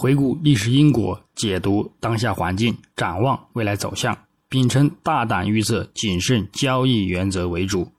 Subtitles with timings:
[0.00, 4.16] 回顾历史因果，解读当下环境，展望未来走向，
[4.48, 7.90] 秉承大胆预测、谨慎交易原则为主。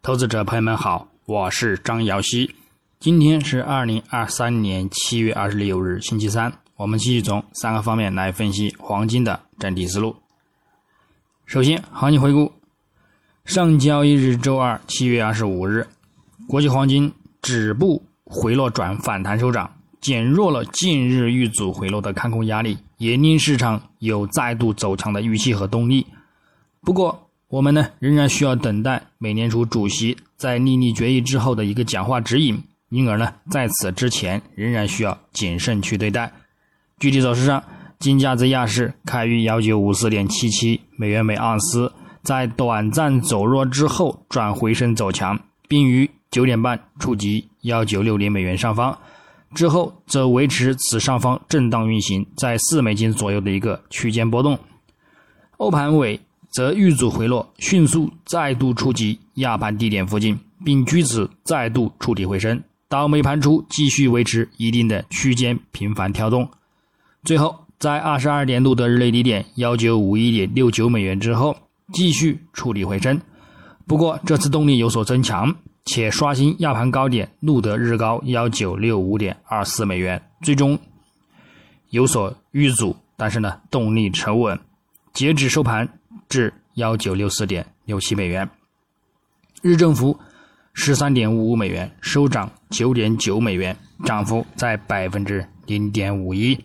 [0.00, 2.54] 投资者朋友们好，我是张瑶希。
[2.98, 6.50] 今天是二零二三年七月二十六日，星期三。
[6.76, 10.16] 我们继续从三个方面来分析黄金的整体思路。
[11.44, 12.50] 首先，行情回顾：
[13.44, 15.86] 上交易日周二七月二十五日，
[16.48, 17.12] 国际黄金
[17.42, 19.70] 止步回落转反弹收涨。
[20.02, 26.04] 减弱了近日遇阻回落的看空压力，也令市场有再度走强的预期和动力。
[26.80, 36.32] 不过，我们呢仍然需要等待美联储主席在利率决议之后的一个讲话指引，因而呢在此之前仍然需要谨慎去对待。
[36.98, 37.62] 具体走势上，
[38.00, 41.92] 金价在亚市开于幺九五四点七七美元每盎司，
[42.24, 48.98] 在短暂走弱之后转回升走强，并于九点半触及幺九六零美元上方。
[49.54, 54.58] 之后则维持此上方震荡运行，在四美金左右的一个区间波动。
[55.58, 66.48] 欧盘尾则遇阻回落，迅速再度触及亚盘低点附近，并据此再度触底回升，到美盘初继续维持一定的区间频繁跳动。
[67.24, 71.56] 最后在二十二点度的日内低点幺九五一点六九美元之后，
[71.92, 73.20] 继续触底回升。
[73.86, 75.54] 不过这次动力有所增强。
[75.84, 80.78] 且刷新亚盘高点，录得日高幺九六五点二四美元，最终
[81.90, 84.58] 有所遇阻，但是呢，动力沉稳，
[85.12, 85.88] 截止收盘
[86.28, 88.48] 至幺九六四点六七美元，
[89.60, 90.18] 日振幅
[90.72, 96.58] 十三点五五美元，收涨九点九美元，涨幅在百分之零点五一。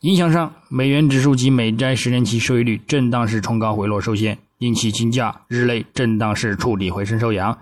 [0.00, 7.56] 影响上，美元指数及美债十年期收益率震荡式冲高回落受限，令其金价日内震荡式触底回升收阳。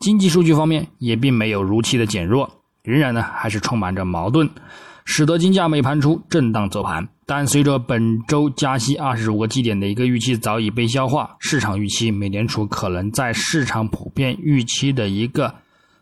[0.00, 2.50] 经济数据方面也并没有如期的减弱，
[2.82, 4.48] 仍然呢还是充满着矛盾，
[5.04, 7.06] 使得金价美盘出震荡走盘。
[7.26, 15.54] 但随着本周加息二十五个基点的一个预期早已被消化，市场预期美联储可能在市场普遍预期的一个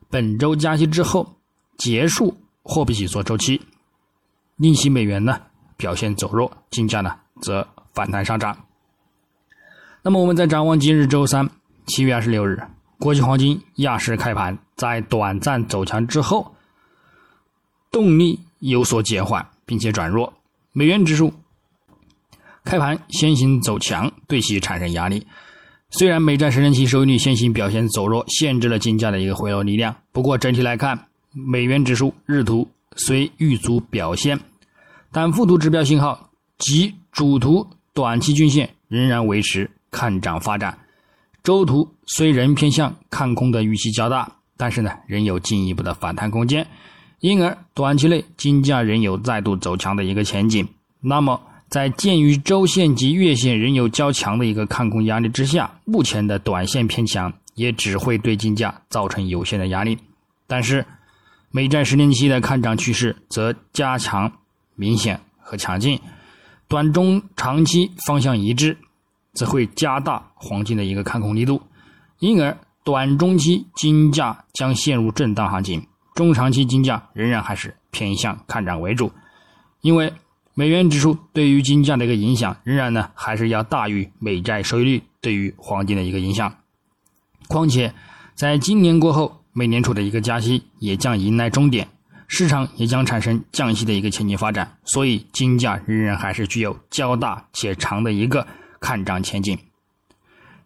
[0.08, 1.36] 本周加息之后
[1.76, 3.60] 结束货币紧缩周期，
[4.56, 5.40] 令其美元呢
[5.76, 8.56] 表现走弱，金价呢则反弹上涨。
[10.02, 11.50] 那么我们再展望今日周三
[11.86, 12.62] 七月二十六日。
[12.98, 16.56] 国际黄金亚市开盘，在短暂走强之后，
[17.92, 20.34] 动力有所减缓，并且转弱。
[20.72, 21.32] 美元指数
[22.64, 25.24] 开盘先行走强，对其产生压力。
[25.90, 29.94] 虽然美债十年期收益率先行表现走弱，限制了金价的一个回落力量。
[30.10, 34.40] 不过整体来看，美元指数日图虽遇阻表现，
[35.12, 37.64] 但副图指标信号及主图
[37.94, 40.76] 短期均线仍然维持看涨发展。
[41.42, 46.66] 周图虽仍偏向看空的预期较大，但是呢，仍有进一步的反弹空间，
[47.20, 50.68] 因而短期内金价仍有再度走强的一个前景。
[51.00, 59.96] 那么，在鉴于周线及月线仍有较强的一个看空压力之下，目前的短线偏强也只会对金价造成有限的压力。
[60.46, 60.84] 但是，
[61.50, 64.30] 美债十年期的看涨趋势则加强、
[64.74, 65.98] 明显和强劲，
[66.68, 68.76] 短中长期方向一致。
[69.34, 71.62] 则会加大黄金的一个看空力度，
[72.18, 79.12] 因而短中期金价将陷入震荡行情，中长期金价仍然还是偏向看涨为主。
[79.82, 80.12] 因为
[80.54, 86.52] 美元指数对于金价的一个影响，仍然呢还是要大于美债收益率对于黄金的一个影响。
[87.46, 87.94] 况且
[88.34, 91.86] 在今年过后，美联储的一个加息也将迎来终点，
[92.26, 98.46] 市场也将产生降息的一个前景发展，所以金价仍然还是具有较大且长的一个。
[98.80, 99.58] 看涨前景。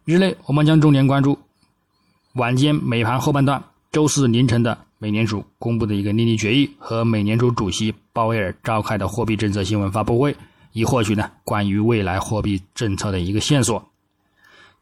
[0.05, 1.39] 日内，我们将重点关注
[2.33, 10.35] 晚间美盘后半段，周四凌晨的美联储公布的一个利率决议和美联储主席鲍威尔召开的货币政策新闻发布会，
[10.73, 13.89] 以获取呢关于未来货币政策的一个线索。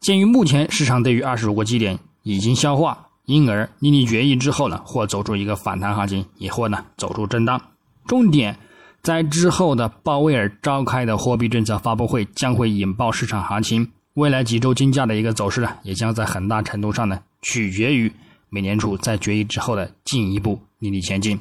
[0.00, 7.60] 鉴于目前市场对于二十五个基点已经消化，因而利率决议之后呢，或走出一个反弹行情，也或呢走出震荡。
[8.06, 8.58] 重点。
[9.02, 18.12] 在之后的鲍威尔召开的货币政策发布会将会引爆市场行情，未来几周金价的一个走势呢，也将在很大程度上呢取决于
[18.48, 21.40] 美联储在决议之后的进一步利率前进。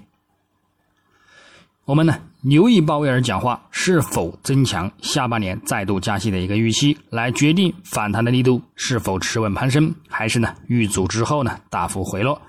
[1.85, 12.41] 我们呢留意鲍威尔讲话是否增强下半年再度加息的一个预期，来决定反弹的力度是否持稳攀升，还是呢遇阻之后呢大幅回落。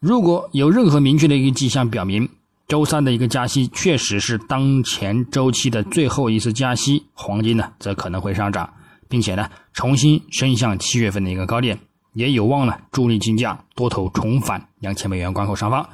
[0.00, 2.26] 如果有任何明确的一个迹象表明，
[2.68, 8.68] 周三的一个加息确实是当前周期的最后一次加息，黄金呢则可能会上涨，
[9.08, 11.78] 并且呢重新升向七月份的一个高点，
[12.14, 15.88] 也有望呢助力金价多头重返两千美元关口上方。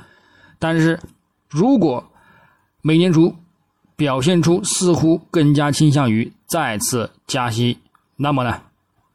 [0.58, 0.98] 但是，
[1.50, 2.10] 如果
[2.80, 3.36] 美联储
[3.94, 7.78] 表现出似乎更加倾向于再次加息，
[8.16, 8.62] 那么呢，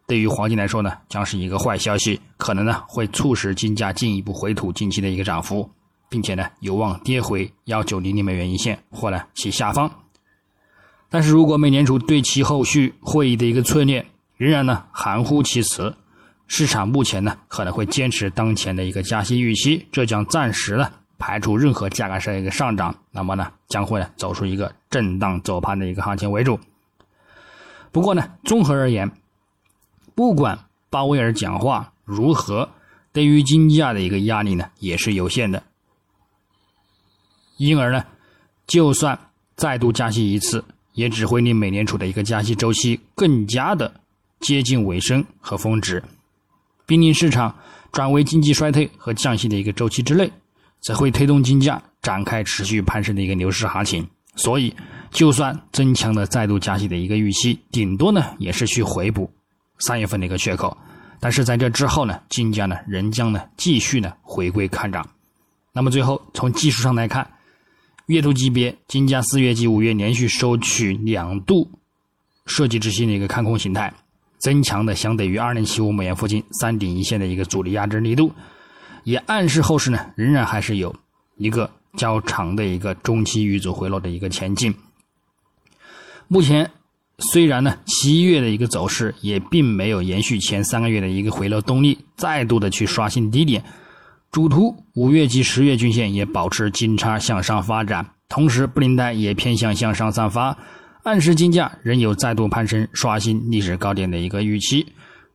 [0.05, 5.67] 对于黄金来说呢，将是一个坏消息，可能呢会促使金价进一步回吐近期的一个涨幅，
[6.09, 9.89] 并且呢有望跌回幺九零零美元一线或呢其下方。
[11.09, 14.05] 但是如果美联储对其后续会议的一个策略
[14.35, 15.95] 仍然呢含糊其辞，
[16.47, 20.91] 市场目前呢可能会坚持当前的一个加息预期，这将暂时呢。
[21.19, 26.59] 排除任何价格上一个上涨，那么呢将会呢走出一个震荡走盘的一个行情为主。
[27.91, 29.09] 不过呢，综合而言，
[30.13, 30.59] 不管
[30.91, 32.69] 鲍威尔讲话如何，
[33.13, 35.63] 对于金价的一个压力呢也是有限的。
[37.57, 38.03] 因而呢，
[38.65, 39.19] 就算
[39.55, 40.63] 再度加息一次，
[40.93, 43.93] 也只会令美联储的一个加息周期更加的
[44.39, 46.03] 接近尾声和峰值，
[46.85, 47.55] 并令市场
[47.91, 50.31] 转为经济衰退和降息的一个周期之内。
[50.79, 54.73] 则会推动金价展开持续攀升的一个牛市行情，所以
[55.09, 59.29] 就算增强了再度加息的一个预期，顶多呢也是去回补
[59.79, 60.77] 三月份的一个缺口，
[61.19, 65.05] 但是在这之后呢，金价呢仍将呢继续呢回归看涨。
[65.73, 67.27] 那么最后从技术上来看，
[68.07, 71.69] 月度级别金价四月及五月连续收取两度
[72.45, 73.93] 设计之星的一个看空形态，
[74.37, 78.31] 增强的相对于二零七五美元附近三顶一线的一个阻力压制力度。
[79.03, 80.95] 也暗示后市呢，仍然还是有
[81.35, 84.73] 一个较长的一个中期遇阻回落的一个前进。
[86.29, 86.71] 目前
[87.19, 93.63] 虽然呢，七月的一个走势也并没有延续前三个月的一个回落动力，再度的去刷新低点。
[94.31, 100.57] 主图五月及十月均线也保持金叉向上发展，同时布林带也偏向向上散发，
[101.03, 104.85] 暗示金价仍有再度攀升、刷新历史高点的一个预期。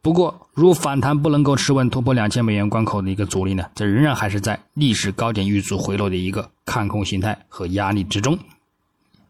[0.03, 8.37] 不过，如反弹不能够持稳突破两千美元关口的一个阻力呢，这仍然还是在历史高点遇阻回落的一个看空形态和压力之中，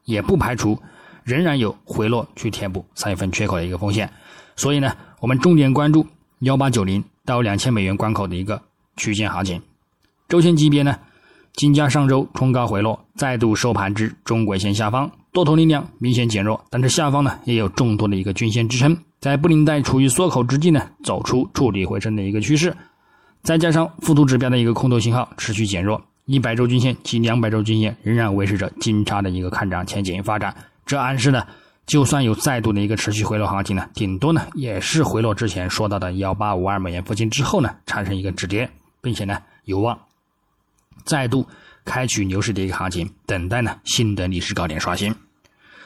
[0.05, 0.79] 也不排除
[1.25, 4.11] 仍然有回落去填补三月份缺口的一个风险。
[4.57, 6.07] 所以呢，我们重点关注
[6.41, 8.61] 幺八九零到两千美元关口的一个
[8.97, 9.61] 区间行情。
[10.29, 10.97] 周线级别呢，
[11.55, 18.97] 金价上周冲高回落，再度收盘至中轨线下方，多头力量明显减弱，但是下方呢也有众多的一个均线支撑。
[19.21, 22.77] 在布林带处于缩口之际呢，走出触底回升的一个趋势，
[23.43, 30.55] 再加上附图指标的一个空头信号持续减弱，一百周均线及两百周均线仍然维持着金叉的一个看涨前景发展，
[30.85, 31.47] 这暗示呢，
[31.87, 38.69] 就算有再度的一个持续回落行情呢，顶多呢也是回落之前说到的幺八五二美元附近之后呢，产生一个止跌，
[39.03, 39.99] 并且呢有望
[41.05, 41.47] 再度
[41.85, 45.15] 开启牛市的一个行情，等待呢新的历史高点刷新，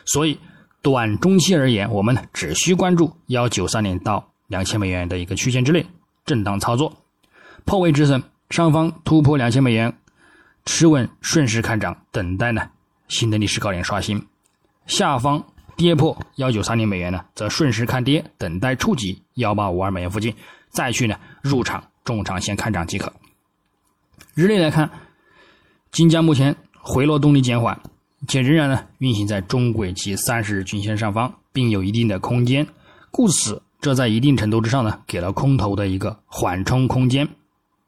[0.04, 0.38] 所以。
[0.82, 5.84] 短中期而言，我们呢只需关注幺九三零到两千美元的一个区间之内
[6.24, 7.02] 震荡操作，
[7.64, 9.92] 破位止损，上方突破两千美元，
[10.64, 12.70] 持稳顺势看涨，等待呢
[13.08, 14.20] 新的历史高点刷新；
[14.86, 15.44] 下方
[15.76, 20.32] 跌破幺九三零美元呢，则顺势看跌，等待触及幺八五二美元附近，
[20.70, 23.12] 再去呢入场中长线看涨即可。
[24.35, 24.91] 日内来看，
[25.93, 27.79] 金价目前回落动力减缓。
[28.26, 32.67] 且仍然呢运行在中轨及三十日均线上方，并有一定的空间，
[33.11, 37.29] 故此这在一定程度之上呢给了空头的一个缓冲空间，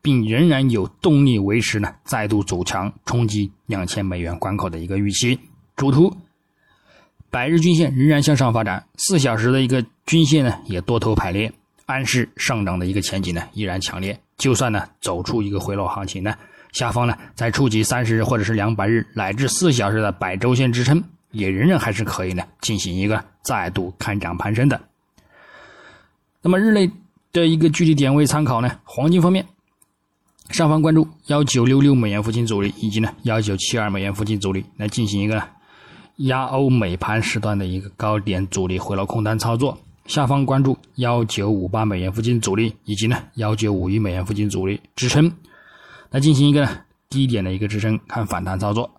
[0.03, 5.41] 并仍然有动力维持呢再度走强冲击两千美元关口的一个预期。
[5.75, 6.15] 主图
[7.31, 11.51] 百日均线仍然向上发展，四小时的一个均线呢也多头排列，
[11.89, 14.17] 暗示上涨的一个前景呢依然强烈。
[14.37, 16.33] 就算呢走出一个回落行情呢。
[16.71, 24.79] 下方呢，在触及三十日或者是两百日乃至四小时的百周线支撑，也仍然还是可以呢进行一个再度看涨攀升的。
[26.43, 26.89] 那么日内
[27.33, 29.47] 的一个具体点位参考呢，黄金方面，
[30.51, 35.43] 上方关注幺九六六美元附近阻力，以及呢幺九七二美元附近阻力，来进行一个
[36.17, 39.77] 压欧美盘时段的一个高点阻力回落空单操作。
[40.09, 45.31] 下方关注幺九五八美元附近阻力，以及呢幺九五一美元附近阻力支撑。
[46.09, 46.67] 来进行一个
[47.11, 48.91] 低点的一个支撑，看反弹操作。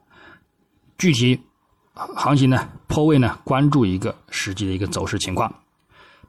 [0.99, 1.39] 具体
[2.15, 5.51] 行情呢，破位呢，关注一个实际的一个走势情况。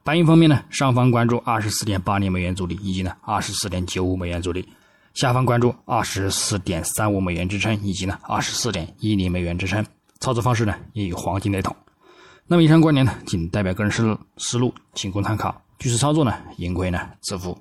[0.03, 4.63] 白银方面呢，上方关注二十四点八零美元阻力，以及呢二十四点九五美元阻力；
[5.13, 9.85] 下方关注二十四点三五美元支撑，以及呢二十四点一零美元支撑。
[10.21, 11.77] 操作方式呢，也与黄金雷同。
[12.53, 15.63] 那么以上观点呢，仅代表个人思路思路，仅供参考。
[15.79, 17.57] 具体操作呢，盈亏呢自负。